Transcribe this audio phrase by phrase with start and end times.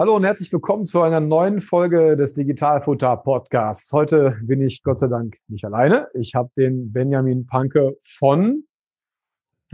[0.00, 3.92] Hallo und herzlich willkommen zu einer neuen Folge des Digitalfutter Podcasts.
[3.92, 6.06] Heute bin ich Gott sei Dank nicht alleine.
[6.14, 8.62] Ich habe den Benjamin Panke von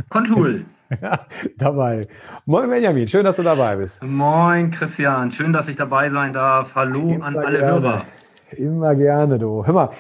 [0.09, 0.65] Contool
[1.59, 2.09] dabei.
[2.47, 4.03] Moin Benjamin, schön, dass du dabei bist.
[4.03, 6.75] Moin Christian, schön, dass ich dabei sein darf.
[6.75, 7.83] Hallo Immer an alle gerne.
[7.83, 8.05] Hörer.
[8.53, 9.67] Immer gerne, du.
[9.67, 9.91] Hör mal,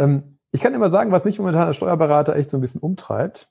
[0.00, 3.48] ähm, ich kann immer sagen, was mich momentan als Steuerberater echt so ein bisschen umtreibt.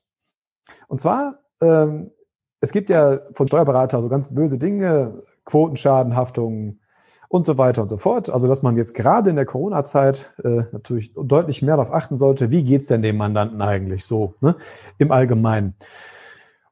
[0.90, 2.12] Und zwar, ähm,
[2.60, 6.80] es gibt ja von Steuerberater so ganz böse Dinge, Quotenschadenhaftungen
[7.28, 8.30] und so weiter und so fort.
[8.30, 12.52] Also dass man jetzt gerade in der Corona-Zeit äh, natürlich deutlich mehr darauf achten sollte,
[12.52, 14.56] wie geht's denn dem Mandanten eigentlich so ne,
[14.98, 15.76] im Allgemeinen.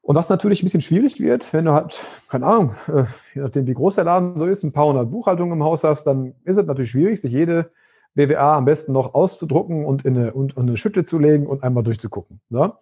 [0.02, 3.04] Und was natürlich ein bisschen schwierig wird, wenn du halt, keine Ahnung, äh,
[3.36, 6.06] je nachdem wie groß der Laden so ist, ein paar hundert Buchhaltungen im Haus hast,
[6.06, 7.72] dann ist es natürlich schwierig, sich jede
[8.16, 11.64] BWA am besten noch auszudrucken und in eine, und, und eine Schütte zu legen und
[11.64, 12.40] einmal durchzugucken.
[12.50, 12.74] Ne?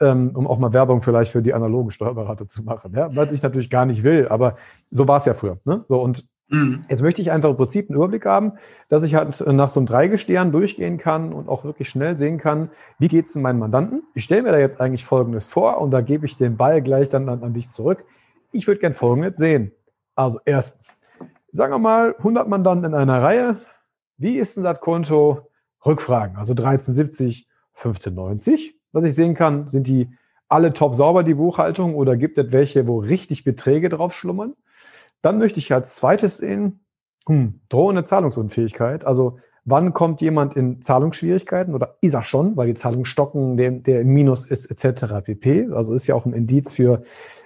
[0.00, 2.92] Ähm, um auch mal Werbung vielleicht für die analogen Steuerberater zu machen.
[2.94, 3.14] Ja?
[3.14, 4.56] Was ich natürlich gar nicht will, aber
[4.90, 5.58] so war es ja früher.
[5.64, 5.84] Ne?
[5.88, 6.84] So, und mhm.
[6.88, 8.52] jetzt möchte ich einfach im Prinzip einen Überblick haben,
[8.88, 12.70] dass ich halt nach so einem Dreigestirn durchgehen kann und auch wirklich schnell sehen kann,
[12.98, 14.02] wie geht es denn meinen Mandanten?
[14.14, 17.08] Ich stelle mir da jetzt eigentlich Folgendes vor und da gebe ich den Ball gleich
[17.08, 18.04] dann an, an dich zurück.
[18.52, 19.72] Ich würde gern Folgendes sehen.
[20.16, 21.00] Also erstens,
[21.50, 23.56] sagen wir mal 100 Mandanten in einer Reihe.
[24.16, 25.50] Wie ist denn das Konto?
[25.84, 30.08] Rückfragen, also 1370, 1590 was ich sehen kann, sind die
[30.48, 34.54] alle top sauber, die Buchhaltung, oder gibt es welche, wo richtig Beträge drauf schlummern?
[35.20, 36.84] Dann möchte ich als zweites sehen,
[37.26, 39.04] hm, drohende Zahlungsunfähigkeit.
[39.04, 43.70] Also wann kommt jemand in Zahlungsschwierigkeiten oder ist er schon, weil die Zahlungen stocken, der,
[43.70, 45.24] der im Minus ist, etc.
[45.24, 45.68] pp.
[45.72, 47.02] Also ist ja auch ein Indiz für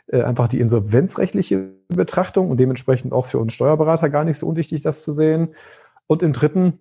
[0.08, 4.82] äh, einfach die insolvenzrechtliche Betrachtung und dementsprechend auch für uns Steuerberater gar nicht so unwichtig,
[4.82, 5.54] das zu sehen.
[6.06, 6.80] Und im dritten,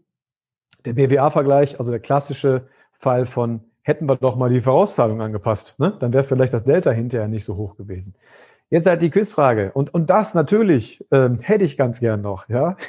[0.86, 5.80] der BWA-Vergleich, also der klassische Fall von hätten wir doch mal die Vorauszahlung angepasst.
[5.80, 5.96] Ne?
[6.00, 8.16] Dann wäre vielleicht das Delta hinterher nicht so hoch gewesen.
[8.70, 9.72] Jetzt halt die Quizfrage.
[9.74, 12.50] Und, und das natürlich ähm, hätte ich ganz gern noch.
[12.50, 12.76] Ja,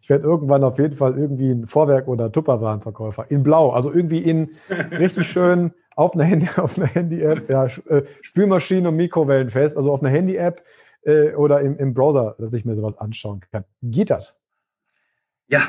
[0.00, 3.70] Ich werde irgendwann auf jeden Fall irgendwie ein Vorwerk- oder Tupperwarenverkäufer in Blau.
[3.70, 8.96] Also irgendwie in richtig schön auf einer Handy, auf einer Handy-App, ja, äh, Spülmaschine und
[8.96, 10.64] Mikrowellen fest, also auf einer Handy-App
[11.02, 13.64] äh, oder im, im Browser, dass ich mir sowas anschauen kann.
[13.82, 14.38] Geht das?
[15.48, 15.68] Ja,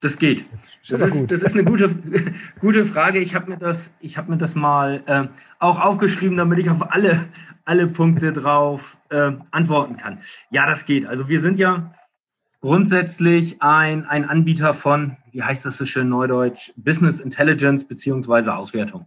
[0.00, 0.44] das geht.
[0.88, 1.90] Das ist, das ist eine gute,
[2.60, 3.18] gute Frage.
[3.18, 5.26] Ich habe mir das, ich habe mir das mal äh,
[5.58, 7.26] auch aufgeschrieben, damit ich auf alle,
[7.64, 10.20] alle Punkte drauf äh, antworten kann.
[10.50, 11.06] Ja, das geht.
[11.06, 11.92] Also wir sind ja
[12.60, 19.06] grundsätzlich ein, ein Anbieter von, wie heißt das so schön neudeutsch, Business Intelligence beziehungsweise Auswertung.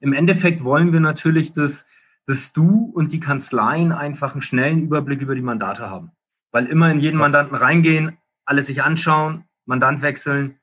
[0.00, 1.86] Im Endeffekt wollen wir natürlich, dass,
[2.26, 6.10] dass du und die Kanzleien einfach einen schnellen Überblick über die Mandate haben.
[6.52, 10.58] Weil immer in jeden Mandanten reingehen, alles sich anschauen, Mandant wechseln.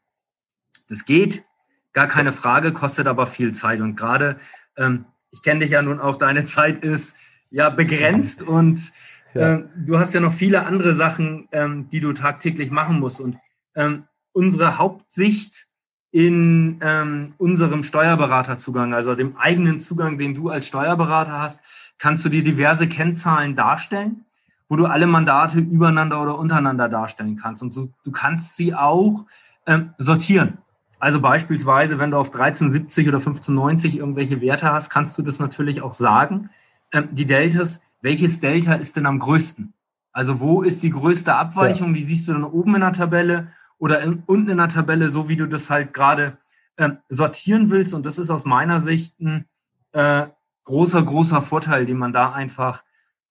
[0.89, 1.45] Das geht,
[1.93, 3.81] gar keine Frage, kostet aber viel Zeit.
[3.81, 4.39] Und gerade,
[4.77, 7.17] ähm, ich kenne dich ja nun auch, deine Zeit ist
[7.51, 8.91] ja begrenzt und
[9.35, 9.55] ja.
[9.55, 13.21] äh, du hast ja noch viele andere Sachen, ähm, die du tagtäglich machen musst.
[13.21, 13.37] Und
[13.75, 15.67] ähm, unsere Hauptsicht
[16.11, 21.63] in ähm, unserem Steuerberaterzugang, also dem eigenen Zugang, den du als Steuerberater hast,
[21.97, 24.25] kannst du dir diverse Kennzahlen darstellen
[24.73, 27.61] wo du alle Mandate übereinander oder untereinander darstellen kannst.
[27.61, 29.27] Und so, du kannst sie auch
[29.67, 30.57] ähm, sortieren.
[30.97, 35.83] Also beispielsweise, wenn du auf 1370 oder 1590 irgendwelche Werte hast, kannst du das natürlich
[35.83, 36.49] auch sagen.
[36.91, 39.73] Ähm, die Deltas, welches Delta ist denn am größten?
[40.11, 41.89] Also wo ist die größte Abweichung?
[41.89, 41.97] Ja.
[41.97, 45.29] Die siehst du dann oben in der Tabelle oder in, unten in der Tabelle, so
[45.29, 46.39] wie du das halt gerade
[46.79, 47.93] ähm, sortieren willst.
[47.93, 49.45] Und das ist aus meiner Sicht ein
[49.91, 50.25] äh,
[50.63, 52.81] großer, großer Vorteil, den man da einfach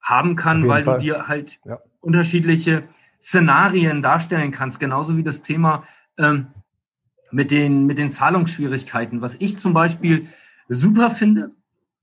[0.03, 0.99] haben kann, weil Fall.
[0.99, 1.79] du dir halt ja.
[2.01, 2.83] unterschiedliche
[3.21, 5.85] Szenarien darstellen kannst, genauso wie das Thema
[6.19, 6.49] ähm,
[7.31, 10.29] mit, den, mit den Zahlungsschwierigkeiten, was ich zum Beispiel
[10.69, 11.53] super finde.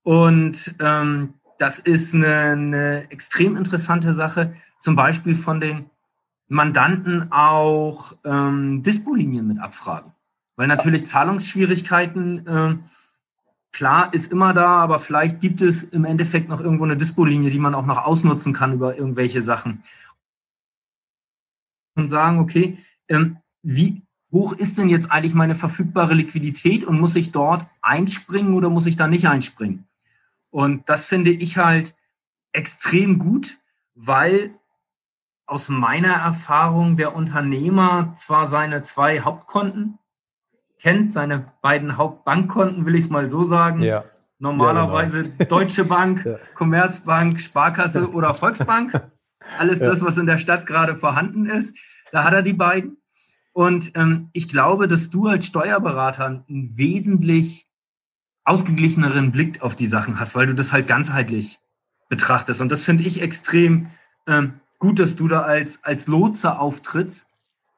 [0.04, 5.90] Und ähm, das ist eine, eine extrem interessante Sache, zum Beispiel von den
[6.48, 10.14] Mandanten auch ähm, Dispolinien mit abfragen.
[10.56, 12.76] Weil natürlich Zahlungsschwierigkeiten äh,
[13.72, 17.60] klar ist immer da, aber vielleicht gibt es im Endeffekt noch irgendwo eine Dispo-Linie, die
[17.60, 19.84] man auch noch ausnutzen kann über irgendwelche Sachen.
[21.96, 22.78] Und sagen, okay,
[23.08, 24.02] ähm, wie
[24.32, 28.86] hoch ist denn jetzt eigentlich meine verfügbare Liquidität und muss ich dort einspringen oder muss
[28.86, 29.88] ich da nicht einspringen?
[30.52, 31.96] Und das finde ich halt
[32.52, 33.60] extrem gut,
[33.96, 34.54] weil
[35.46, 39.98] aus meiner Erfahrung der Unternehmer zwar seine zwei Hauptkonten
[40.80, 43.82] kennt, seine beiden Hauptbankkonten, will ich es mal so sagen.
[43.82, 44.06] Ja.
[44.40, 45.46] Normalerweise ja, genau.
[45.50, 46.40] Deutsche Bank, ja.
[46.56, 49.02] Commerzbank, Sparkasse oder Volksbank.
[49.58, 51.78] Alles das, was in der Stadt gerade vorhanden ist.
[52.12, 52.98] Da hat er die beiden.
[53.52, 57.68] Und ähm, ich glaube, dass du als Steuerberater einen wesentlich
[58.46, 61.60] ausgeglicheneren Blick auf die Sachen hast, weil du das halt ganzheitlich
[62.08, 62.62] betrachtest.
[62.62, 63.90] Und das finde ich extrem
[64.28, 67.28] ähm, gut, dass du da als, als Lotse auftrittst.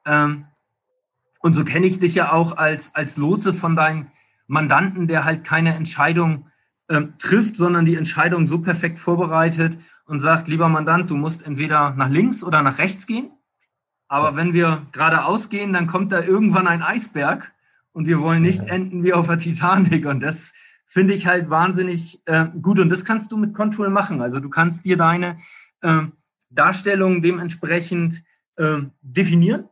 [0.05, 0.45] Ähm,
[1.41, 4.11] und so kenne ich dich ja auch als, als Lotse von deinen
[4.47, 6.47] Mandanten, der halt keine Entscheidung
[6.89, 11.91] ähm, trifft, sondern die Entscheidung so perfekt vorbereitet und sagt, lieber Mandant, du musst entweder
[11.91, 13.31] nach links oder nach rechts gehen.
[14.07, 17.51] Aber wenn wir geradeaus gehen, dann kommt da irgendwann ein Eisberg
[17.93, 20.05] und wir wollen nicht enden wie auf der Titanic.
[20.05, 20.53] Und das
[20.85, 22.79] finde ich halt wahnsinnig äh, gut.
[22.79, 24.21] Und das kannst du mit Control machen.
[24.21, 25.39] Also du kannst dir deine
[25.81, 26.01] äh,
[26.49, 28.21] Darstellung dementsprechend
[28.57, 29.69] äh, definieren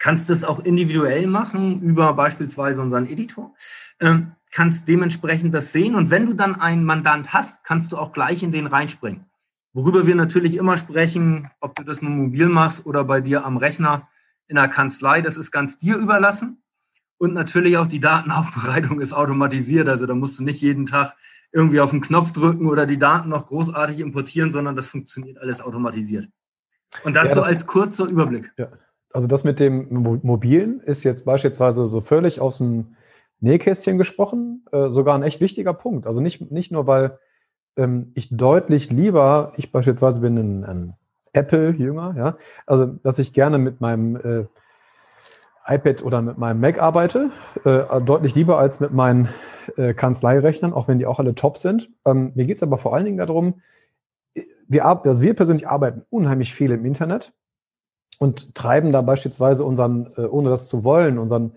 [0.00, 3.54] kannst das auch individuell machen über beispielsweise unseren Editor,
[4.00, 8.12] ähm, kannst dementsprechend das sehen und wenn du dann einen Mandant hast, kannst du auch
[8.12, 9.26] gleich in den reinspringen.
[9.72, 13.56] Worüber wir natürlich immer sprechen, ob du das nur mobil machst oder bei dir am
[13.56, 14.08] Rechner
[14.48, 16.60] in der Kanzlei, das ist ganz dir überlassen.
[17.18, 21.14] Und natürlich auch die Datenaufbereitung ist automatisiert, also da musst du nicht jeden Tag
[21.52, 25.60] irgendwie auf den Knopf drücken oder die Daten noch großartig importieren, sondern das funktioniert alles
[25.60, 26.28] automatisiert.
[27.04, 28.50] Und das, ja, das so als kurzer Überblick.
[28.56, 28.70] Ja
[29.12, 29.88] also das mit dem
[30.22, 32.96] Mobilen ist jetzt beispielsweise so völlig aus dem
[33.40, 36.06] Nähkästchen gesprochen, äh, sogar ein echt wichtiger Punkt.
[36.06, 37.18] Also nicht, nicht nur, weil
[37.76, 40.94] ähm, ich deutlich lieber, ich beispielsweise bin ein, ein
[41.32, 42.36] Apple-Jünger, ja,
[42.66, 44.46] also dass ich gerne mit meinem äh,
[45.66, 47.30] iPad oder mit meinem Mac arbeite,
[47.64, 49.28] äh, deutlich lieber als mit meinen
[49.76, 51.90] äh, Kanzleirechnern, auch wenn die auch alle top sind.
[52.04, 53.60] Ähm, mir geht es aber vor allen Dingen darum,
[54.66, 57.32] wir, also wir persönlich arbeiten unheimlich viel im Internet
[58.18, 61.52] und treiben da beispielsweise unseren, äh, ohne das zu wollen, unseren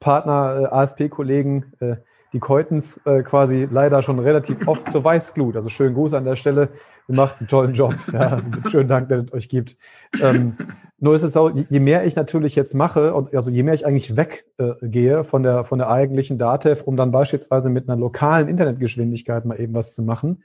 [0.00, 1.96] Partner, äh, ASP-Kollegen, äh,
[2.32, 5.56] die Keutens äh, quasi leider schon relativ oft zur Weißglut.
[5.56, 6.70] Also schönen Gruß an der Stelle.
[7.08, 7.94] Ihr macht einen tollen Job.
[8.12, 9.76] Ja, also schönen Dank, dass es euch gibt.
[10.20, 10.56] Ähm,
[10.98, 13.86] nur ist es so, je mehr ich natürlich jetzt mache, und also je mehr ich
[13.86, 18.48] eigentlich weggehe äh, von der, von der eigentlichen Datev, um dann beispielsweise mit einer lokalen
[18.48, 20.42] Internetgeschwindigkeit mal eben was zu machen,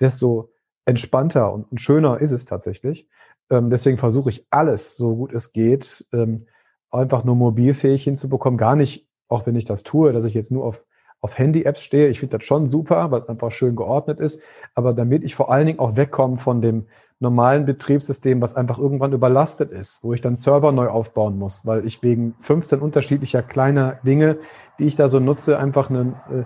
[0.00, 0.50] desto
[0.84, 3.08] entspannter und, und schöner ist es tatsächlich.
[3.52, 6.46] Ähm, deswegen versuche ich alles, so gut es geht, ähm,
[6.90, 8.56] einfach nur mobilfähig hinzubekommen.
[8.56, 10.86] Gar nicht, auch wenn ich das tue, dass ich jetzt nur auf,
[11.20, 12.08] auf Handy-Apps stehe.
[12.08, 14.40] Ich finde das schon super, weil es einfach schön geordnet ist.
[14.74, 16.86] Aber damit ich vor allen Dingen auch wegkomme von dem
[17.20, 21.86] normalen Betriebssystem, was einfach irgendwann überlastet ist, wo ich dann Server neu aufbauen muss, weil
[21.86, 24.38] ich wegen 15 unterschiedlicher kleiner Dinge,
[24.78, 26.44] die ich da so nutze, einfach einen, äh,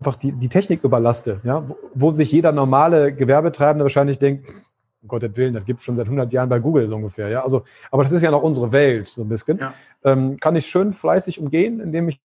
[0.00, 4.48] einfach die, die Technik überlaste, ja, wo, wo sich jeder normale Gewerbetreibende wahrscheinlich denkt,
[5.02, 7.28] um Gottes Willen, das gibt es schon seit 100 Jahren bei Google so ungefähr.
[7.28, 9.58] Ja, also, aber das ist ja noch unsere Welt so ein bisschen.
[9.58, 9.74] Ja.
[10.04, 12.20] Ähm, kann ich schön fleißig umgehen, indem ich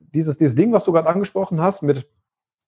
[0.00, 2.06] dieses, dieses Ding, was du gerade angesprochen hast mit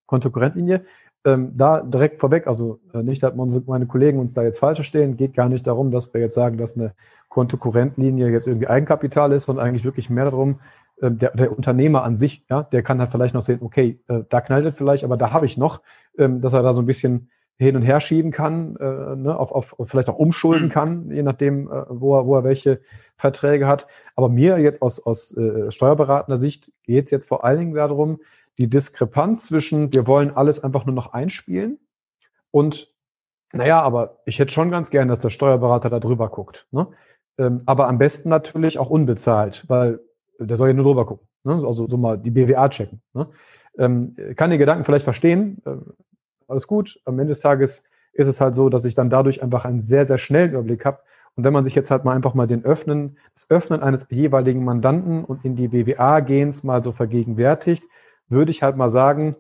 [0.07, 0.85] Kontokorrentlinie,
[1.25, 3.35] ähm, da direkt vorweg, also äh, nicht, dass
[3.67, 6.57] meine Kollegen uns da jetzt falsch stehen, geht gar nicht darum, dass wir jetzt sagen,
[6.59, 6.95] dass eine
[7.29, 10.61] Kontokorrentlinie jetzt irgendwie Eigenkapital ist, sondern eigentlich wirklich mehr darum,
[11.01, 14.23] äh, der, der Unternehmer an sich, ja, der kann halt vielleicht noch sehen, okay, äh,
[14.29, 15.83] da knallt es vielleicht, aber da habe ich noch,
[16.17, 19.53] ähm, dass er da so ein bisschen hin und her schieben kann, äh, ne, auf,
[19.53, 20.73] auf, vielleicht auch umschulden mhm.
[20.73, 22.81] kann, je nachdem, äh, wo, er, wo er welche
[23.17, 23.89] Verträge hat.
[24.15, 28.21] Aber mir jetzt aus, aus äh, steuerberatender Sicht geht es jetzt vor allen Dingen darum,
[28.59, 31.79] die Diskrepanz zwischen, wir wollen alles einfach nur noch einspielen
[32.51, 32.93] und,
[33.53, 36.67] naja, aber ich hätte schon ganz gern, dass der Steuerberater da drüber guckt.
[36.71, 36.87] Ne?
[37.39, 40.01] Ähm, aber am besten natürlich auch unbezahlt, weil
[40.39, 41.27] der soll ja nur drüber gucken.
[41.45, 41.55] Ne?
[41.55, 43.01] Also so mal die BWA checken.
[43.15, 43.29] Ne?
[43.79, 45.77] Ähm, kann den Gedanken vielleicht verstehen, äh,
[46.49, 47.01] alles gut.
[47.05, 50.05] Am Ende des Tages ist es halt so, dass ich dann dadurch einfach einen sehr,
[50.05, 51.01] sehr schnellen Überblick habe.
[51.37, 54.65] Und wenn man sich jetzt halt mal einfach mal den Öffnen, das Öffnen eines jeweiligen
[54.65, 57.85] Mandanten und in die BWA-Gens mal so vergegenwärtigt,
[58.29, 59.37] würde ich halt mal sagen,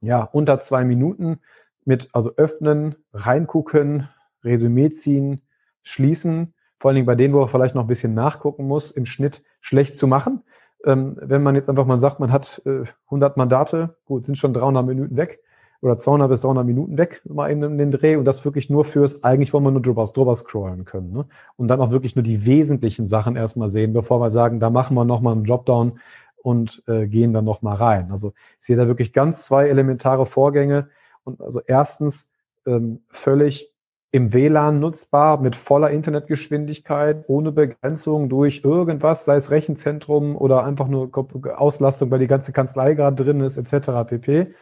[0.00, 1.40] ja, unter zwei Minuten
[1.84, 4.08] mit, also öffnen, reingucken,
[4.42, 5.42] Resümee ziehen,
[5.82, 9.04] schließen, vor allen Dingen bei denen, wo man vielleicht noch ein bisschen nachgucken muss, im
[9.04, 10.42] Schnitt schlecht zu machen.
[10.86, 14.54] Ähm, wenn man jetzt einfach mal sagt, man hat äh, 100 Mandate, gut, sind schon
[14.54, 15.40] 300 Minuten weg,
[15.82, 18.84] oder 200 bis 300 Minuten weg, mal in, in den Dreh und das wirklich nur
[18.84, 21.12] fürs, eigentlich wollen wir nur drüber, drüber scrollen können.
[21.12, 21.26] Ne?
[21.56, 24.94] Und dann auch wirklich nur die wesentlichen Sachen erstmal sehen, bevor wir sagen, da machen
[24.94, 25.98] wir nochmal einen Dropdown
[26.42, 28.10] und äh, gehen dann nochmal rein.
[28.10, 30.88] Also ich sehe da wirklich ganz zwei elementare Vorgänge.
[31.24, 32.30] Und also erstens
[32.66, 33.72] ähm, völlig
[34.12, 40.88] im WLAN nutzbar, mit voller Internetgeschwindigkeit, ohne Begrenzung durch irgendwas, sei es Rechenzentrum oder einfach
[40.88, 41.10] nur
[41.56, 44.08] Auslastung, weil die ganze Kanzlei gerade drin ist, etc.
[44.08, 44.54] pp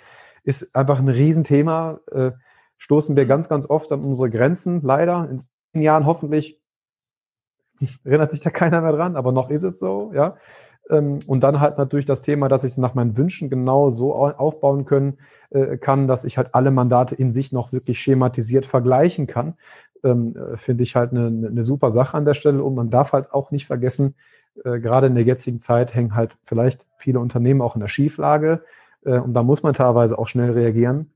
[0.45, 2.01] ist einfach ein Riesenthema.
[2.11, 2.33] Äh,
[2.79, 5.29] stoßen wir ganz, ganz oft an unsere Grenzen, leider.
[5.31, 6.61] In zehn Jahren hoffentlich
[8.05, 10.37] erinnert sich da keiner mehr dran, aber noch ist es so, ja.
[10.91, 14.15] Ähm, und dann halt natürlich das Thema, dass ich es nach meinen Wünschen genau so
[14.15, 15.19] aufbauen können
[15.51, 19.55] äh, kann, dass ich halt alle Mandate in sich noch wirklich schematisiert vergleichen kann.
[20.03, 22.63] Ähm, äh, Finde ich halt eine, eine super Sache an der Stelle.
[22.63, 24.15] Und man darf halt auch nicht vergessen,
[24.65, 28.63] äh, gerade in der jetzigen Zeit hängen halt vielleicht viele Unternehmen auch in der Schieflage.
[29.09, 31.11] Äh, und da muss man teilweise auch schnell reagieren.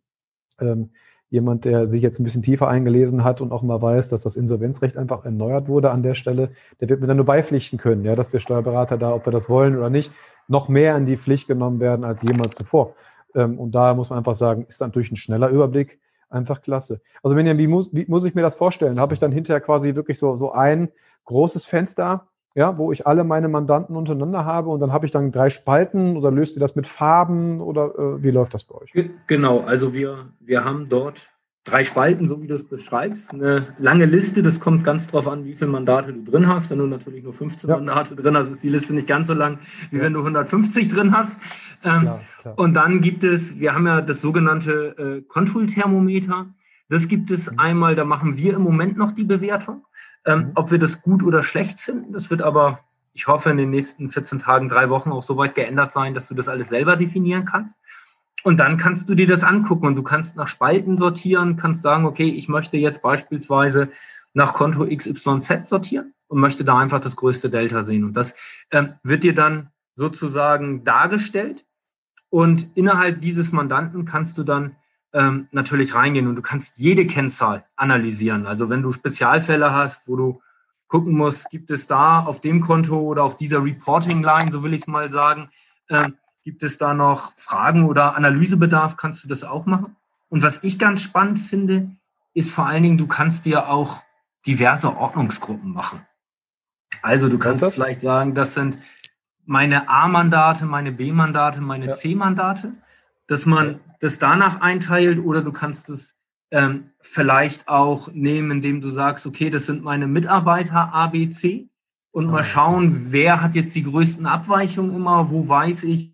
[0.60, 0.90] Ähm,
[1.30, 4.36] jemand, der sich jetzt ein bisschen tiefer eingelesen hat und auch mal weiß, dass das
[4.36, 8.14] Insolvenzrecht einfach erneuert wurde an der Stelle, der wird mir dann nur beipflichten können, ja,
[8.14, 10.12] dass wir Steuerberater da, ob wir das wollen oder nicht,
[10.46, 12.94] noch mehr in die Pflicht genommen werden als jemals zuvor.
[13.34, 17.00] Ähm, und da muss man einfach sagen, ist natürlich ein schneller Überblick einfach klasse.
[17.22, 19.00] Also wenn wie muss, wie muss ich mir das vorstellen?
[19.00, 20.90] Habe ich dann hinterher quasi wirklich so, so ein
[21.24, 25.32] großes Fenster, ja, wo ich alle meine Mandanten untereinander habe und dann habe ich dann
[25.32, 28.92] drei Spalten oder löst ihr das mit Farben oder äh, wie läuft das bei euch?
[29.26, 31.32] Genau, also wir, wir haben dort
[31.64, 35.44] drei Spalten, so wie du es beschreibst, eine lange Liste, das kommt ganz drauf an,
[35.44, 36.70] wie viele Mandate du drin hast.
[36.70, 37.76] Wenn du natürlich nur 15 ja.
[37.76, 39.58] Mandate drin hast, ist die Liste nicht ganz so lang,
[39.90, 40.02] wie ja.
[40.02, 41.38] wenn du 150 drin hast.
[41.84, 42.58] Ähm, klar, klar.
[42.58, 46.46] Und dann gibt es, wir haben ja das sogenannte äh, Control-Thermometer.
[46.88, 47.58] Das gibt es mhm.
[47.58, 49.84] einmal, da machen wir im Moment noch die Bewertung.
[50.24, 50.52] Ähm, mhm.
[50.54, 52.80] Ob wir das gut oder schlecht finden, das wird aber,
[53.12, 56.28] ich hoffe, in den nächsten 14 Tagen, drei Wochen auch so weit geändert sein, dass
[56.28, 57.78] du das alles selber definieren kannst.
[58.44, 62.06] Und dann kannst du dir das angucken und du kannst nach Spalten sortieren, kannst sagen,
[62.06, 63.90] okay, ich möchte jetzt beispielsweise
[64.34, 68.04] nach Konto XYZ sortieren und möchte da einfach das größte Delta sehen.
[68.04, 68.34] Und das
[68.70, 71.64] ähm, wird dir dann sozusagen dargestellt.
[72.30, 74.76] Und innerhalb dieses Mandanten kannst du dann
[75.12, 78.46] ähm, natürlich reingehen und du kannst jede Kennzahl analysieren.
[78.46, 80.42] Also wenn du Spezialfälle hast, wo du
[80.88, 84.82] gucken musst, gibt es da auf dem Konto oder auf dieser Reporting-Line, so will ich
[84.82, 85.50] es mal sagen,
[85.88, 89.96] ähm, gibt es da noch Fragen oder Analysebedarf, kannst du das auch machen.
[90.28, 91.90] Und was ich ganz spannend finde,
[92.34, 94.02] ist vor allen Dingen, du kannst dir auch
[94.46, 96.04] diverse Ordnungsgruppen machen.
[97.00, 98.78] Also du kannst vielleicht sagen, das sind
[99.44, 101.92] meine A-Mandate, meine B-Mandate, meine ja.
[101.92, 102.74] C-Mandate
[103.26, 108.90] dass man das danach einteilt oder du kannst es ähm, vielleicht auch nehmen, indem du
[108.90, 111.68] sagst, okay, das sind meine Mitarbeiter ABC
[112.10, 116.12] und mal ah, schauen, wer hat jetzt die größten Abweichungen immer, wo weiß ich,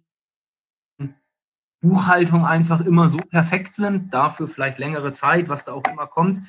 [1.81, 6.43] Buchhaltung einfach immer so perfekt sind, dafür vielleicht längere Zeit, was da auch immer kommt,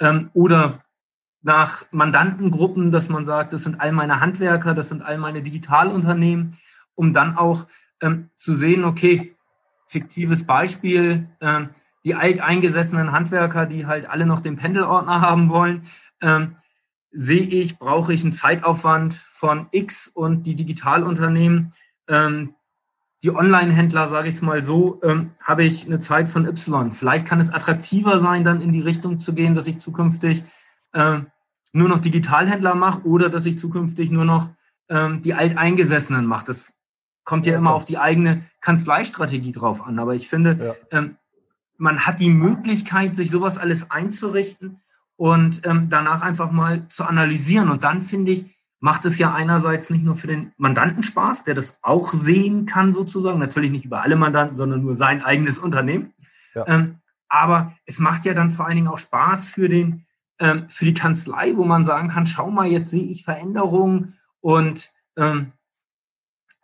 [0.00, 0.84] ähm, oder
[1.42, 6.58] nach Mandantengruppen, dass man sagt, das sind all meine Handwerker, das sind all meine Digitalunternehmen,
[6.94, 7.66] um dann auch
[8.02, 9.35] ähm, zu sehen, okay,
[9.86, 11.62] fiktives Beispiel, äh,
[12.04, 15.86] die alteingesessenen Handwerker, die halt alle noch den Pendelordner haben wollen,
[16.20, 16.56] ähm,
[17.10, 21.72] sehe ich, brauche ich einen Zeitaufwand von X und die Digitalunternehmen,
[22.08, 22.54] ähm,
[23.22, 26.92] die Online-Händler, sage ich es mal so, ähm, habe ich eine Zeit von Y.
[26.92, 30.44] Vielleicht kann es attraktiver sein, dann in die Richtung zu gehen, dass ich zukünftig
[30.92, 31.20] äh,
[31.72, 34.50] nur noch Digitalhändler mache oder dass ich zukünftig nur noch
[34.88, 36.46] ähm, die Alteingesessenen mache.
[36.46, 36.75] Das
[37.26, 39.98] Kommt ja, immer auf die eigene Kanzleistrategie drauf an.
[39.98, 40.98] Aber ich finde, ja.
[40.98, 41.16] ähm,
[41.76, 44.80] man hat die Möglichkeit, sich sowas alles einzurichten
[45.16, 47.68] und ähm, danach einfach mal zu analysieren.
[47.68, 51.54] Und dann finde ich, macht es ja einerseits nicht nur für den Mandanten Spaß, der
[51.54, 56.14] das auch sehen kann sozusagen, natürlich nicht über alle Mandanten, sondern nur sein eigenes Unternehmen.
[56.54, 56.64] Ja.
[56.68, 60.06] Ähm, aber es macht ja dann vor allen Dingen auch Spaß für den,
[60.38, 64.90] ähm, für die Kanzlei, wo man sagen kann, schau mal, jetzt sehe ich Veränderungen und
[65.16, 65.52] ähm,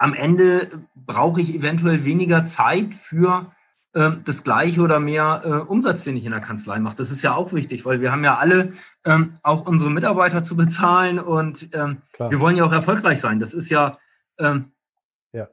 [0.03, 3.53] am Ende brauche ich eventuell weniger Zeit für
[3.93, 6.97] äh, das gleiche oder mehr äh, Umsatz, den ich in der Kanzlei mache.
[6.97, 8.73] Das ist ja auch wichtig, weil wir haben ja alle
[9.05, 13.39] ähm, auch unsere Mitarbeiter zu bezahlen und ähm, wir wollen ja auch erfolgreich sein.
[13.39, 13.97] Das ist ja,
[14.41, 14.73] ähm,
[15.33, 15.47] ja,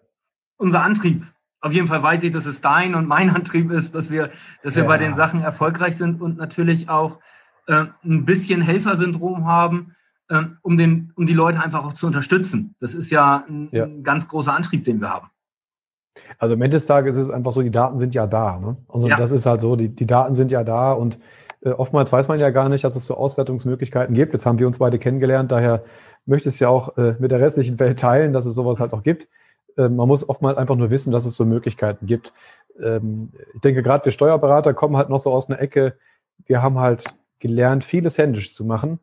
[0.57, 1.27] unser Antrieb.
[1.61, 4.31] Auf jeden Fall weiß ich, dass es dein und mein Antrieb ist, dass wir,
[4.63, 4.89] dass wir ja.
[4.89, 7.19] bei den Sachen erfolgreich sind und natürlich auch
[7.67, 9.95] äh, ein bisschen Helfersyndrom haben
[10.29, 12.75] ähm, um, den, um die Leute einfach auch zu unterstützen.
[12.79, 13.85] Das ist ja ein, ja.
[13.85, 15.27] ein ganz großer Antrieb, den wir haben.
[16.37, 18.59] Also am Ende des Tages ist es einfach so, die Daten sind ja da.
[18.59, 18.77] Ne?
[18.87, 19.17] Also ja.
[19.17, 21.19] das ist halt so, die, die Daten sind ja da und
[21.61, 24.33] äh, oftmals weiß man ja gar nicht, dass es so Auswertungsmöglichkeiten gibt.
[24.33, 25.83] Jetzt haben wir uns beide kennengelernt, daher
[26.25, 28.93] möchte ich es ja auch äh, mit der restlichen Welt teilen, dass es sowas halt
[28.93, 29.27] auch gibt.
[29.77, 32.33] Äh, man muss oftmals einfach nur wissen, dass es so Möglichkeiten gibt.
[32.79, 35.95] Ähm, ich denke, gerade wir Steuerberater kommen halt noch so aus einer Ecke,
[36.45, 37.05] wir haben halt
[37.39, 38.99] gelernt, vieles händisch zu machen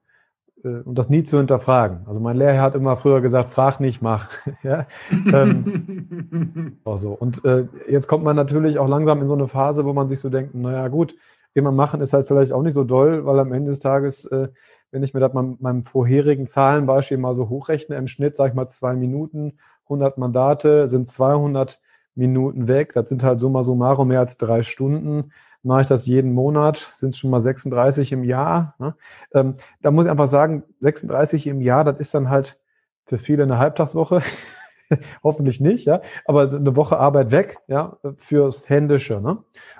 [0.84, 2.00] und das nie zu hinterfragen.
[2.06, 4.28] Also mein Lehrer hat immer früher gesagt, frag nicht, mach.
[4.62, 4.86] ja?
[5.10, 7.12] ähm, auch so.
[7.12, 10.20] Und äh, jetzt kommt man natürlich auch langsam in so eine Phase, wo man sich
[10.20, 11.16] so denkt, naja gut,
[11.54, 14.48] immer machen ist halt vielleicht auch nicht so doll, weil am Ende des Tages, äh,
[14.90, 18.54] wenn ich mir das mal meinem vorherigen Zahlenbeispiel mal so hochrechne, im Schnitt, sage ich
[18.54, 21.80] mal, zwei Minuten, 100 Mandate sind 200
[22.14, 22.92] Minuten weg.
[22.94, 25.30] Das sind halt summa summarum mehr als drei Stunden
[25.66, 28.74] mache ich das jeden Monat, sind es schon mal 36 im Jahr.
[28.78, 28.94] Ne?
[29.34, 32.58] Ähm, da muss ich einfach sagen, 36 im Jahr, das ist dann halt
[33.04, 34.20] für viele eine Halbtagswoche.
[35.24, 36.00] Hoffentlich nicht, ja.
[36.24, 39.20] Aber eine Woche Arbeit weg, ja, fürs Händische.
[39.20, 39.38] Ne?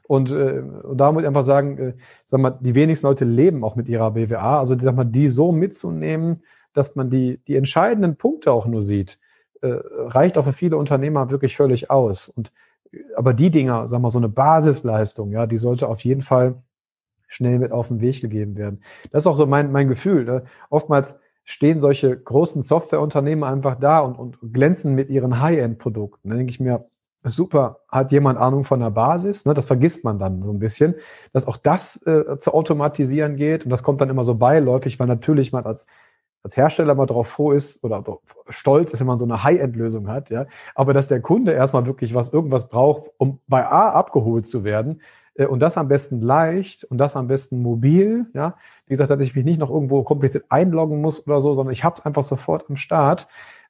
[0.09, 3.62] Und, äh, und da muss ich einfach sagen, äh, sag mal, die wenigsten Leute leben
[3.64, 4.59] auch mit ihrer BWA.
[4.59, 9.19] Also sag mal, die so mitzunehmen, dass man die, die entscheidenden Punkte auch nur sieht,
[9.62, 12.28] äh, reicht auch für viele Unternehmer wirklich völlig aus.
[12.28, 12.52] Und
[13.16, 16.62] aber die Dinger, sag mal, so eine Basisleistung, ja, die sollte auf jeden Fall
[17.28, 18.83] schnell mit auf den Weg gegeben werden.
[19.11, 20.25] Das ist auch so mein, mein Gefühl.
[20.25, 20.45] Ne?
[20.71, 26.28] Oftmals stehen solche großen Softwareunternehmen einfach da und, und glänzen mit ihren High-End-Produkten.
[26.28, 26.88] Da denke ich mir,
[27.23, 29.45] super, hat jemand Ahnung von der Basis?
[29.45, 30.95] Ne, das vergisst man dann so ein bisschen,
[31.33, 33.64] dass auch das äh, zu automatisieren geht.
[33.64, 35.87] Und das kommt dann immer so beiläufig, weil natürlich man als
[36.47, 38.05] als Hersteller mal drauf froh ist oder
[38.49, 40.47] stolz ist, wenn man so eine High-End-Lösung hat, ja.
[40.75, 45.00] Aber dass der Kunde erstmal wirklich was, irgendwas braucht, um bei A abgeholt zu werden,
[45.35, 48.55] äh, und das am besten leicht und das am besten mobil, ja.
[48.87, 51.83] Wie gesagt, dass ich mich nicht noch irgendwo kompliziert einloggen muss oder so, sondern ich
[51.83, 53.26] habe es einfach sofort am Start,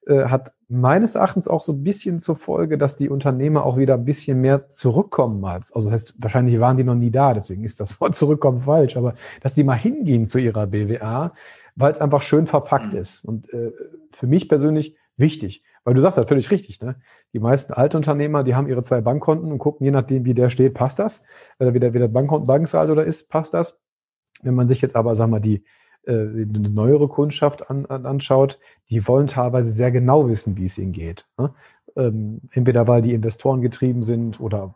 [0.06, 3.94] äh, hat meines Erachtens auch so ein bisschen zur Folge, dass die Unternehmer auch wieder
[3.94, 7.80] ein bisschen mehr zurückkommen als, also heißt, wahrscheinlich waren die noch nie da, deswegen ist
[7.80, 11.32] das Wort zurückkommen falsch, aber dass die mal hingehen zu ihrer BWA,
[11.76, 12.98] weil es einfach schön verpackt mhm.
[12.98, 13.24] ist.
[13.24, 13.72] Und äh,
[14.10, 15.62] für mich persönlich wichtig.
[15.84, 16.96] Weil du sagst das völlig richtig, ne?
[17.32, 20.74] Die meisten Altunternehmer, die haben ihre zwei Bankkonten und gucken, je nachdem, wie der steht,
[20.74, 21.24] passt das.
[21.60, 23.80] Oder wie der, wie der Bankkonten, Banksaldo da ist, passt das.
[24.42, 25.64] Wenn man sich jetzt aber, sag mal, die,
[26.06, 28.58] äh, eine neuere Kundschaft an, an, anschaut,
[28.90, 31.26] die wollen teilweise sehr genau wissen, wie es ihnen geht.
[31.38, 31.54] Ne?
[31.96, 34.74] Ähm, entweder weil die Investoren getrieben sind oder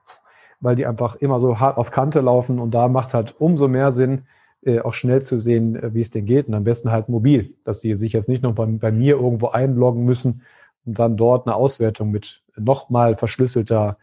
[0.61, 3.69] weil die einfach immer so hart auf Kante laufen und da macht es halt umso
[3.69, 4.27] mehr Sinn,
[4.63, 6.49] äh, auch schnell zu sehen, äh, wie es denn geht.
[6.49, 9.49] Und am besten halt mobil, dass die sich jetzt nicht noch bei, bei mir irgendwo
[9.49, 10.43] einloggen müssen
[10.85, 13.97] und dann dort eine Auswertung mit nochmal verschlüsselter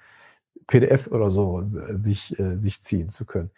[0.68, 3.52] PDF oder so äh, sich, äh, sich ziehen zu können.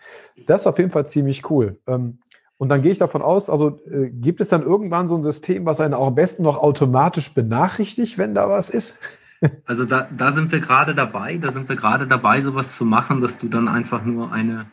[0.46, 1.80] Das ist auf jeden Fall ziemlich cool.
[1.88, 2.20] Ähm,
[2.58, 5.66] und dann gehe ich davon aus, also äh, gibt es dann irgendwann so ein System,
[5.66, 9.00] was einen auch am besten noch automatisch benachrichtigt, wenn da was ist?
[9.64, 13.22] Also da, da sind wir gerade dabei, da sind wir gerade dabei, sowas zu machen,
[13.22, 14.66] dass du dann einfach nur eine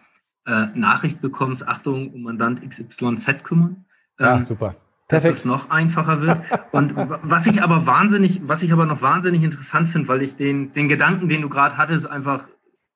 [0.47, 3.85] äh, Nachricht bekommst, Achtung, um Mandant XYZ kümmern.
[4.19, 4.77] Ähm, ja, super.
[5.09, 5.33] Perfekt.
[5.33, 6.41] Dass es noch einfacher wird.
[6.73, 10.73] Und was ich aber wahnsinnig, was ich aber noch wahnsinnig interessant finde, weil ich den,
[10.73, 12.49] den Gedanken, den du gerade hattest, einfach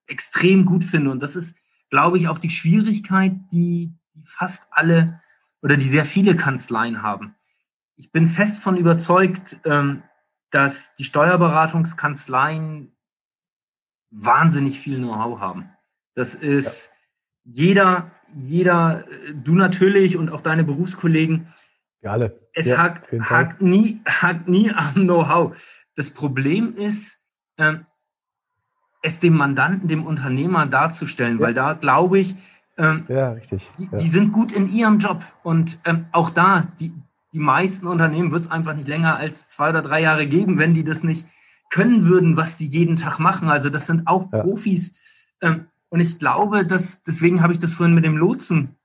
[0.07, 1.11] extrem gut finde.
[1.11, 1.57] Und das ist,
[1.89, 5.21] glaube ich, auch die Schwierigkeit, die, die fast alle
[5.63, 7.35] oder die sehr viele Kanzleien haben.
[7.97, 10.03] Ich bin fest von überzeugt, ähm,
[10.51, 12.93] dass die Steuerberatungskanzleien
[14.11, 15.71] wahnsinnig viel Know-how haben.
[16.15, 16.93] Das ist,
[17.45, 21.49] jeder, jeder, du natürlich und auch deine Berufskollegen,
[22.03, 22.41] ja, alle.
[22.55, 25.57] Es ja, hakt, hakt, nie, hakt nie am Know-how.
[25.97, 27.21] Das Problem ist,
[27.59, 27.87] ähm,
[29.03, 31.47] es dem Mandanten, dem Unternehmer darzustellen, ja.
[31.47, 32.35] weil da glaube ich,
[32.79, 33.69] ähm, ja, richtig.
[33.79, 36.93] Die, die, sind gut in ihrem Job und ähm, auch da, die,
[37.33, 40.75] die meisten Unternehmen wird es einfach nicht länger als zwei oder drei Jahre geben, wenn
[40.75, 41.27] die das nicht
[41.69, 43.49] können würden, was die jeden Tag machen.
[43.49, 44.97] Also das sind auch Profis.
[45.43, 48.77] Ähm, und ich glaube, dass, deswegen habe ich das vorhin mit dem Lotsen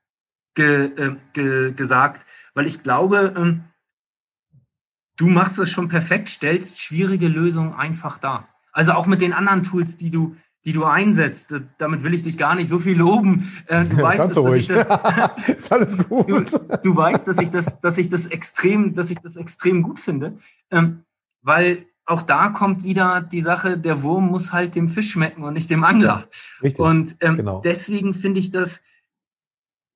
[0.54, 3.64] ge, äh, ge, gesagt, weil ich glaube, ähm,
[5.16, 8.48] du machst es schon perfekt, stellst schwierige Lösungen einfach dar.
[8.72, 11.52] Also auch mit den anderen Tools, die du, die du einsetzt.
[11.52, 13.52] Äh, damit will ich dich gar nicht so viel loben.
[13.66, 14.68] Äh, du weißt, Ganz dass, ruhig.
[14.68, 14.86] ich das,
[15.56, 16.28] ist alles gut.
[16.28, 16.44] Du,
[16.82, 20.38] du, weißt, dass ich das, dass ich das extrem, dass ich das extrem gut finde,
[20.70, 21.04] ähm,
[21.40, 25.54] weil auch da kommt wieder die Sache, der Wurm muss halt dem Fisch schmecken und
[25.54, 26.28] nicht dem Angler.
[26.62, 27.60] Richtig, und ähm, genau.
[27.62, 28.84] deswegen finde ich das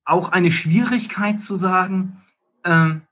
[0.05, 2.21] auch eine Schwierigkeit zu sagen,
[2.65, 3.03] ähm,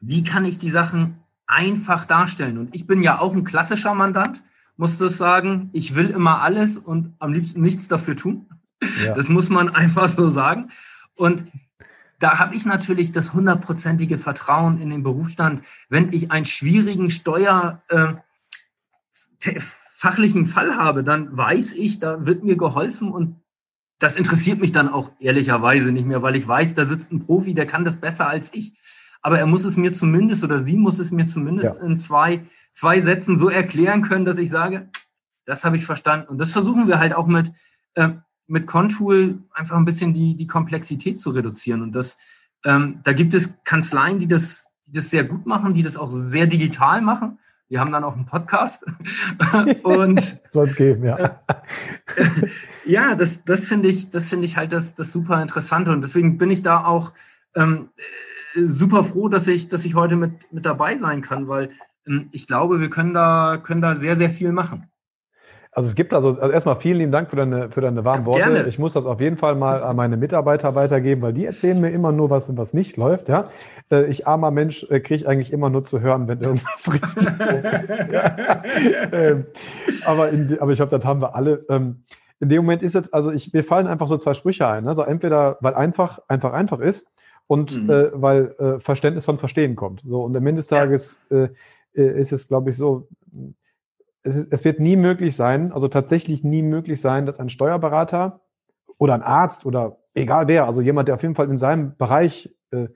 [0.00, 2.58] wie kann ich die Sachen einfach darstellen.
[2.58, 4.42] Und ich bin ja auch ein klassischer Mandant,
[4.76, 5.68] muss das sagen.
[5.72, 8.46] Ich will immer alles und am liebsten nichts dafür tun.
[9.04, 9.14] Ja.
[9.14, 10.70] Das muss man einfach so sagen.
[11.16, 11.44] Und
[12.20, 15.62] da habe ich natürlich das hundertprozentige Vertrauen in den Berufsstand.
[15.88, 18.14] Wenn ich einen schwierigen Steuer äh,
[19.96, 23.40] fachlichen Fall habe, dann weiß ich, da wird mir geholfen und
[23.98, 27.54] das interessiert mich dann auch ehrlicherweise nicht mehr, weil ich weiß, da sitzt ein Profi,
[27.54, 28.78] der kann das besser als ich.
[29.22, 31.86] Aber er muss es mir zumindest oder sie muss es mir zumindest ja.
[31.86, 34.88] in zwei, zwei Sätzen so erklären können, dass ich sage,
[35.44, 36.28] das habe ich verstanden.
[36.28, 37.52] Und das versuchen wir halt auch mit,
[37.94, 38.10] äh,
[38.50, 41.82] mit Contool einfach ein bisschen die, die Komplexität zu reduzieren.
[41.82, 42.18] Und das,
[42.64, 46.10] ähm, da gibt es Kanzleien, die das, die das sehr gut machen, die das auch
[46.10, 47.38] sehr digital machen.
[47.68, 48.84] Wir haben dann auch einen Podcast.
[49.84, 51.40] und soll es geben, ja.
[52.84, 55.92] ja, das, das finde ich, das finde ich halt das, das super Interessante.
[55.92, 57.12] Und deswegen bin ich da auch
[57.54, 57.90] ähm,
[58.56, 61.70] super froh, dass ich, dass ich heute mit, mit dabei sein kann, weil
[62.04, 64.90] ähm, ich glaube, wir können da, können da sehr, sehr viel machen.
[65.72, 68.40] Also es gibt also, also erstmal vielen lieben Dank für deine, für deine warmen Worte.
[68.40, 68.66] Gerne.
[68.66, 71.90] Ich muss das auf jeden Fall mal an meine Mitarbeiter weitergeben, weil die erzählen mir
[71.90, 73.28] immer nur was, was nicht läuft.
[73.28, 73.44] Ja,
[73.90, 78.12] äh, ich armer Mensch äh, kriege eigentlich immer nur zu hören, wenn irgendwas richtig läuft.
[78.12, 78.62] ja.
[79.12, 79.46] ähm,
[80.04, 81.64] aber, in, aber ich glaube, das haben wir alle.
[81.68, 82.02] Ähm,
[82.40, 84.88] in dem Moment ist es, also ich, mir fallen einfach so zwei Sprüche ein.
[84.88, 87.06] Also entweder, weil einfach, einfach, einfach ist
[87.46, 87.90] und mhm.
[87.90, 90.02] äh, weil äh, Verständnis von Verstehen kommt.
[90.04, 91.48] So, und am Ende des Tages ja.
[91.94, 93.06] äh, ist es, glaube ich, so,
[94.22, 98.40] es, es wird nie möglich sein, also tatsächlich nie möglich sein, dass ein Steuerberater
[98.98, 102.54] oder ein Arzt oder egal wer, also jemand, der auf jeden Fall in seinem Bereich
[102.70, 102.88] äh,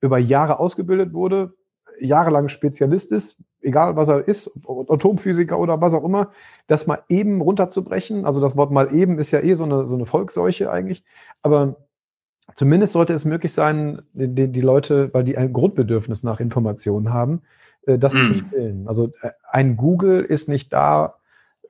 [0.00, 1.54] über Jahre ausgebildet wurde,
[2.00, 6.32] jahrelang Spezialist ist, egal was er ist, Atomphysiker oder was auch immer,
[6.66, 8.24] das mal eben runterzubrechen.
[8.24, 11.04] Also das Wort mal eben ist ja eh so eine, so eine Volksseuche eigentlich.
[11.42, 11.76] Aber
[12.54, 17.42] zumindest sollte es möglich sein, die, die Leute, weil die ein Grundbedürfnis nach Informationen haben,
[17.86, 18.18] äh, das mhm.
[18.18, 18.88] zu stillen.
[18.88, 21.14] Also äh, ein Google ist nicht da,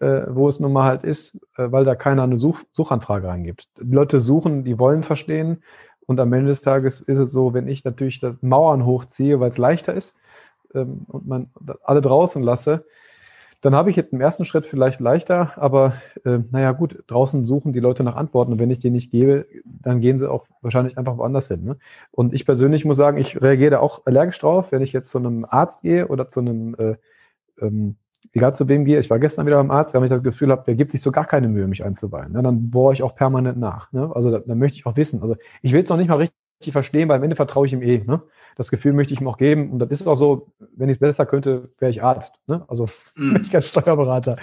[0.00, 3.68] äh, wo es nun mal halt ist, weil da keiner eine Such Suchanfrage reingibt.
[3.81, 5.62] Die Leute suchen, die wollen verstehen.
[6.07, 9.50] Und am Ende des Tages ist es so, wenn ich natürlich das Mauern hochziehe, weil
[9.50, 10.18] es leichter ist
[10.74, 11.50] ähm, und man
[11.85, 12.85] alle draußen lasse,
[13.64, 15.94] dann habe ich jetzt im ersten Schritt vielleicht leichter, aber
[16.27, 19.46] äh, naja gut, draußen suchen die Leute nach Antworten und wenn ich die nicht gebe,
[19.64, 21.64] dann gehen sie auch wahrscheinlich einfach woanders hin.
[21.64, 21.77] Ne?
[22.11, 25.46] Und ich persönlich muss sagen, ich reagiere auch allergisch drauf, wenn ich jetzt zu einem
[25.48, 26.96] Arzt gehe oder zu einem, äh,
[27.59, 27.96] ähm,
[28.35, 30.64] egal zu wem gehe, ich war gestern wieder beim Arzt, wenn ich das Gefühl habe,
[30.66, 32.33] der gibt sich so gar keine Mühe, mich einzuweihen.
[32.33, 32.42] Ne?
[32.42, 33.90] Dann bohre ich auch permanent nach.
[33.92, 34.11] Ne?
[34.14, 35.22] Also da, dann möchte ich auch wissen.
[35.22, 36.37] Also ich will es noch nicht mal richtig
[36.70, 38.05] verstehen, weil am Ende vertraue ich ihm eh.
[38.05, 38.20] Ne?
[38.57, 39.71] Das Gefühl möchte ich ihm auch geben.
[39.71, 42.40] Und das ist auch so, wenn ich es besser könnte, wäre ich Arzt.
[42.47, 42.64] Ne?
[42.69, 42.87] Also
[43.17, 43.37] mm.
[43.40, 44.37] ich kein Steuerberater.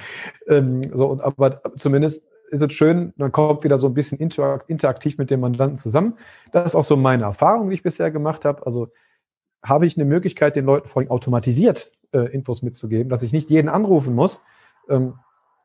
[0.48, 5.18] Ähm, so, und, aber zumindest ist es schön, man kommt wieder so ein bisschen interaktiv
[5.18, 6.18] mit dem Mandanten zusammen.
[6.52, 8.66] Das ist auch so meine Erfahrung, die ich bisher gemacht habe.
[8.66, 8.90] Also
[9.64, 13.50] habe ich eine Möglichkeit, den Leuten vor allem automatisiert äh, Infos mitzugeben, dass ich nicht
[13.50, 14.46] jeden anrufen muss,
[14.90, 15.16] ähm,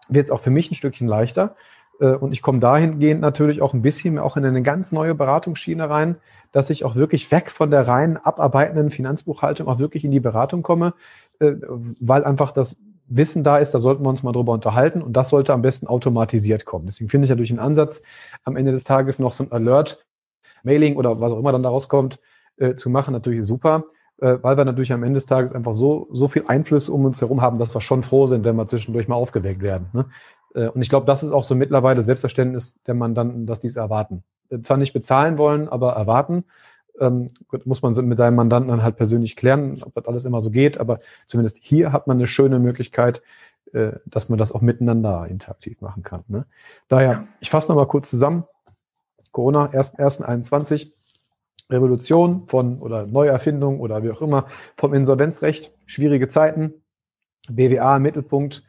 [0.09, 1.57] wird es auch für mich ein Stückchen leichter.
[2.01, 5.89] Äh, und ich komme dahingehend natürlich auch ein bisschen auch in eine ganz neue Beratungsschiene
[5.89, 6.17] rein,
[6.53, 10.63] dass ich auch wirklich weg von der rein abarbeitenden Finanzbuchhaltung auch wirklich in die Beratung
[10.63, 10.95] komme,
[11.39, 11.53] äh,
[12.01, 12.77] weil einfach das
[13.09, 15.87] Wissen da ist, da sollten wir uns mal drüber unterhalten und das sollte am besten
[15.87, 16.87] automatisiert kommen.
[16.87, 18.03] Deswegen finde ich ja durch den Ansatz,
[18.43, 20.05] am Ende des Tages noch so ein Alert,
[20.65, 22.19] Mailing oder was auch immer dann daraus kommt,
[22.57, 23.85] äh, zu machen, natürlich super,
[24.19, 27.43] weil wir natürlich am Ende des Tages einfach so, so viel Einfluss um uns herum
[27.43, 29.89] haben, dass wir schon froh sind, wenn wir zwischendurch mal aufgeweckt werden.
[29.93, 30.07] Ne?
[30.55, 33.77] Äh, und ich glaube, das ist auch so mittlerweile Selbstverständnis der Mandanten, dass die es
[33.77, 34.25] erwarten.
[34.51, 36.45] Äh, zwar nicht bezahlen wollen, aber erwarten.
[36.99, 40.41] Ähm, gut, muss man mit seinem Mandanten dann halt persönlich klären, ob das alles immer
[40.41, 43.23] so geht, aber zumindest hier hat man eine schöne Möglichkeit,
[43.73, 46.25] äh, dass man das auch miteinander interaktiv machen kann.
[46.29, 46.47] Ne?
[46.89, 48.45] Daher, ich fasse nochmal kurz zusammen.
[49.33, 50.93] Corona, 1.1.21,
[51.69, 54.47] Revolution von oder Neuerfindung oder wie auch immer
[54.79, 56.73] vom Insolvenzrecht, schwierige Zeiten,
[57.51, 58.65] BWA im Mittelpunkt,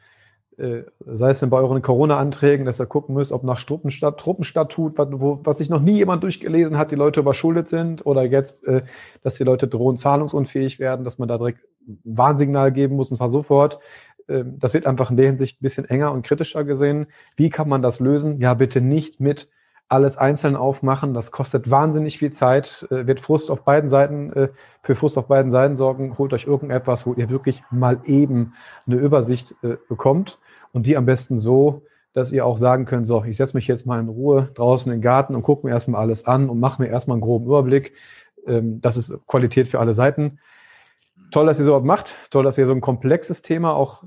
[1.06, 5.08] sei es denn bei euren Corona-Anträgen, dass ihr gucken müsst, ob nach Truppenstadt, Truppenstatut, was,
[5.12, 8.82] wo, was sich noch nie jemand durchgelesen hat, die Leute überschuldet sind oder jetzt, äh,
[9.22, 11.60] dass die Leute drohen zahlungsunfähig werden, dass man da direkt
[12.02, 13.78] Warnsignal geben muss und zwar sofort.
[14.26, 17.06] Äh, das wird einfach in der Hinsicht ein bisschen enger und kritischer gesehen.
[17.36, 18.40] Wie kann man das lösen?
[18.40, 19.48] Ja, bitte nicht mit
[19.88, 21.14] alles einzeln aufmachen.
[21.14, 24.48] Das kostet wahnsinnig viel Zeit, äh, wird Frust auf beiden Seiten, äh,
[24.82, 26.18] für Frust auf beiden Seiten sorgen.
[26.18, 28.54] Holt euch irgendetwas, wo ihr wirklich mal eben
[28.88, 30.40] eine Übersicht äh, bekommt
[30.72, 33.86] und die am besten so, dass ihr auch sagen könnt, so, ich setze mich jetzt
[33.86, 36.82] mal in Ruhe draußen in den Garten und gucke mir erstmal alles an und mache
[36.82, 37.94] mir erstmal einen groben Überblick.
[38.46, 40.38] Ähm, das ist Qualität für alle Seiten.
[41.30, 42.16] Toll, dass ihr sowas macht.
[42.30, 44.04] Toll, dass ihr so ein komplexes Thema auch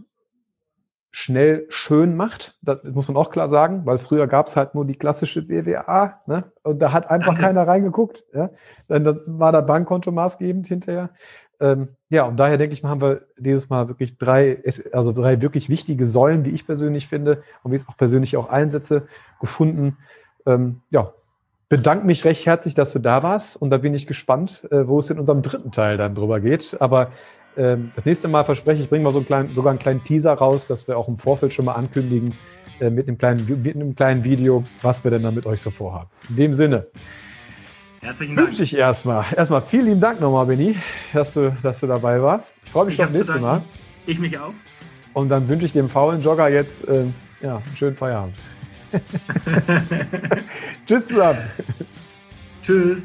[1.12, 2.58] schnell schön macht.
[2.62, 6.22] Das muss man auch klar sagen, weil früher gab es halt nur die klassische BWA
[6.26, 6.52] ne?
[6.64, 8.24] und da hat einfach keiner reingeguckt.
[8.34, 8.50] Ja?
[8.88, 11.10] Dann, dann war das Bankkonto maßgebend hinterher.
[11.62, 15.42] Ähm, ja, und daher denke ich mal, haben wir dieses Mal wirklich drei, also drei
[15.42, 19.08] wirklich wichtige Säulen, die ich persönlich finde und wie ich es auch persönlich auch einsetze,
[19.40, 19.98] gefunden.
[20.48, 21.14] Ähm, ja,
[21.70, 25.00] bedanke mich recht herzlich, dass du da warst und da bin ich gespannt, äh, wo
[25.00, 26.76] es in unserem dritten Teil dann drüber geht.
[26.82, 27.12] Aber
[27.56, 30.34] ähm, das nächste Mal verspreche ich, bringe mal so einen kleinen, sogar einen kleinen Teaser
[30.34, 32.34] raus, dass wir auch im Vorfeld schon mal ankündigen
[32.80, 35.70] äh, mit, einem kleinen, mit einem kleinen Video, was wir denn da mit euch so
[35.70, 36.10] vorhaben.
[36.30, 36.88] In dem Sinne.
[38.02, 38.48] Herzlichen Dank.
[38.48, 39.26] Wünsche ich erstmal.
[39.36, 40.76] Erstmal vielen lieben Dank nochmal, Benny,
[41.14, 42.56] dass du, dass du dabei warst.
[42.66, 43.62] Ich freue mich ich schon aufs nächste Mal.
[44.08, 44.54] Ich mich auch.
[45.14, 47.06] Und dann wünsche ich dem faulen Jogger jetzt äh,
[47.42, 48.36] ja, einen schönen Feierabend.
[50.88, 51.44] Tschüss zusammen.
[52.64, 53.04] Tschüss.